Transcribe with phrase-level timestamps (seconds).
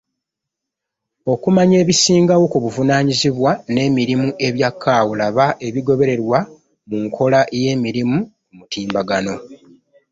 [1.33, 6.39] Okumanya ebisingawo ku buvunanyizibwa n’emirimu ebya CAO, laba ebigobererwa
[6.89, 8.17] mu nkola y’emirimu
[8.47, 9.33] kumutimbagano.